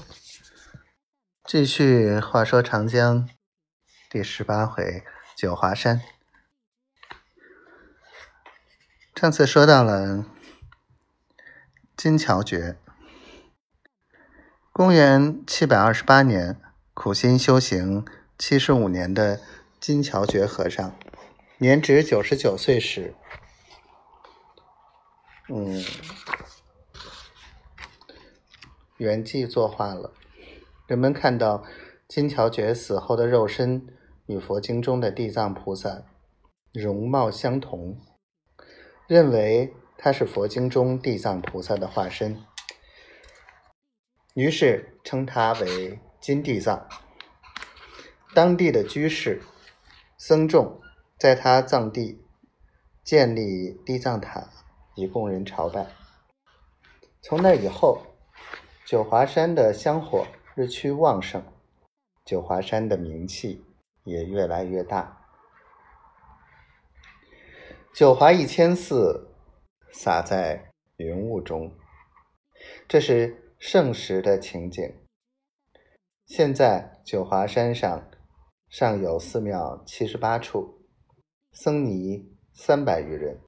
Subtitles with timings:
[1.44, 3.28] 继续话说长江
[4.08, 5.04] 第十八回
[5.36, 6.00] 九华山。
[9.14, 10.24] 上次说到了
[11.96, 12.78] 金桥诀。
[14.72, 16.58] 公元七百二十八年，
[16.94, 18.06] 苦心修行
[18.38, 19.40] 七十五年的
[19.78, 20.96] 金桥觉和尚，
[21.58, 23.14] 年值九十九岁时，
[25.48, 25.84] 嗯，
[29.00, 30.12] 圆寂作化了。
[30.86, 31.64] 人们看到
[32.06, 33.86] 金桥觉死后的肉身
[34.26, 36.02] 与佛经中的地藏菩萨
[36.74, 37.98] 容貌相同，
[39.06, 42.44] 认为他是佛经中地藏菩萨的化身，
[44.34, 46.86] 于是称他为金地藏。
[48.34, 49.40] 当地的居士、
[50.18, 50.78] 僧众
[51.18, 52.22] 在他藏地
[53.02, 54.50] 建立地藏塔，
[54.94, 55.86] 以供人朝拜。
[57.22, 58.02] 从那以后，
[58.90, 60.26] 九华山的香火。
[60.56, 61.40] 日趋旺盛，
[62.24, 63.64] 九华山的名气
[64.02, 65.28] 也越来越大。
[67.94, 69.28] 九华一千寺
[69.92, 71.72] 洒在云雾中，
[72.88, 74.92] 这是盛时的情景。
[76.26, 78.10] 现在九华山上
[78.68, 80.82] 尚有寺庙七十八处，
[81.52, 83.40] 僧尼三百余人。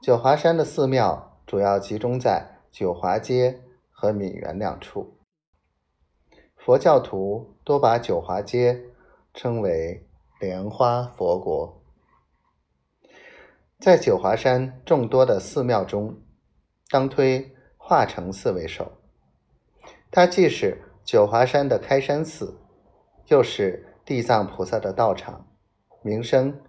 [0.00, 3.60] 九华山的寺庙主要集中在九华街
[4.02, 5.16] 和闽园两处。
[6.56, 8.82] 佛教徒多把九华街
[9.32, 10.04] 称为
[10.40, 11.80] 莲花佛国。
[13.78, 16.20] 在九华山众多的寺庙中，
[16.90, 18.90] 当推化成寺为首。
[20.10, 22.58] 它既是九华山的开山寺，
[23.28, 25.46] 又是地藏菩萨的道场，
[26.02, 26.60] 名声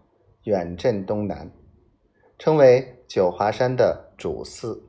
[0.43, 1.51] 远震东南，
[2.37, 4.87] 称为九华山的主寺。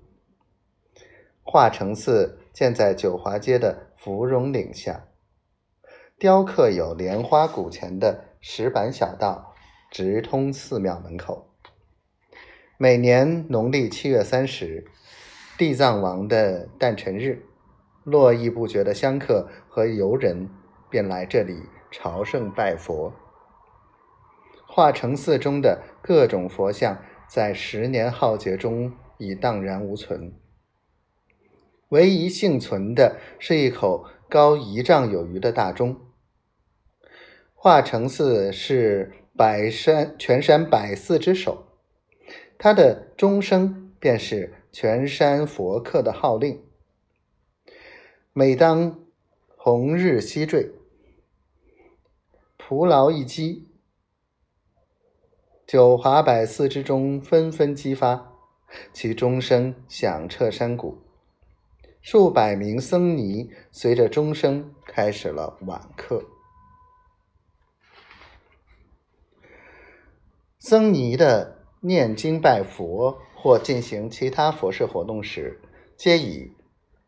[1.45, 3.95] 化成寺建在九华街的。
[4.05, 5.07] 芙蓉岭下，
[6.19, 9.55] 雕刻有莲花古钱的石板小道，
[9.91, 11.49] 直通寺庙门口。
[12.77, 14.85] 每年农历七月三十，
[15.57, 17.47] 地藏王的诞辰日，
[18.03, 20.51] 络绎不绝的香客和游人
[20.91, 23.11] 便来这里朝圣拜佛。
[24.67, 30.35] 化成寺中的各种佛像，在十年浩劫中已荡然无存。
[31.91, 36.01] 唯一幸存的是一口高一丈有余的大钟。
[37.55, 41.67] 化成寺是百山全山百寺之首，
[42.59, 46.63] 它的钟声便是全山佛客的号令。
[48.33, 49.01] 每当
[49.57, 50.73] 红日西坠，
[52.57, 53.69] 蒲劳一击，
[55.67, 58.33] 九华百寺之中纷纷激发，
[58.93, 61.04] 其钟声响彻山谷。
[62.07, 66.23] 数百名僧尼随着钟声开始了晚课。
[70.59, 75.63] 僧尼的念经拜佛或进行其他佛事活动时，
[75.97, 76.53] 皆以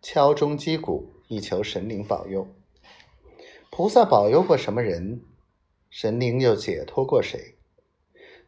[0.00, 2.48] 敲钟击鼓以求神灵保佑。
[3.70, 5.20] 菩萨保佑过什么人，
[5.90, 7.58] 神灵又解脱过谁？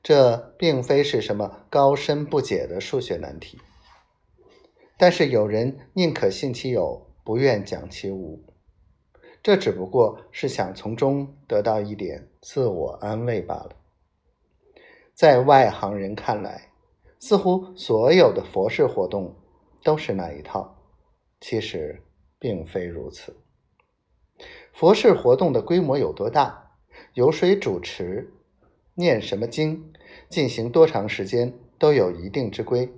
[0.03, 3.59] 这并非是什么高深不解的数学难题。
[4.99, 8.43] 但是有人宁可信其有，不愿讲其无，
[9.41, 13.77] 这只不过是想从中得到一点自我安慰罢了。
[15.15, 16.73] 在外行人看来，
[17.21, 19.37] 似乎所有的佛事活动
[19.85, 20.77] 都是那一套，
[21.41, 22.03] 其实
[22.41, 23.37] 并非如此。
[24.73, 26.73] 佛事活动的规模有多大，
[27.15, 28.33] 由谁主持，
[28.95, 29.93] 念什么经，
[30.29, 32.93] 进行多长时间，都有一定之规。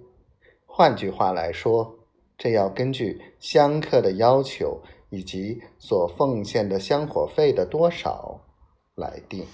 [0.81, 1.95] 换句话来说，
[2.39, 4.81] 这要根据香客的要求
[5.11, 8.41] 以及所奉献的香火费的多少
[8.95, 9.45] 来定。